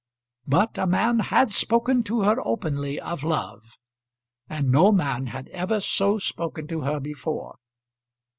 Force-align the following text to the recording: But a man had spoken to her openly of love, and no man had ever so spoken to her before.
But 0.47 0.79
a 0.79 0.87
man 0.87 1.19
had 1.19 1.51
spoken 1.51 2.01
to 2.05 2.21
her 2.23 2.37
openly 2.43 2.99
of 2.99 3.23
love, 3.23 3.77
and 4.49 4.71
no 4.71 4.91
man 4.91 5.27
had 5.27 5.47
ever 5.49 5.79
so 5.79 6.17
spoken 6.17 6.65
to 6.69 6.81
her 6.81 6.99
before. 6.99 7.59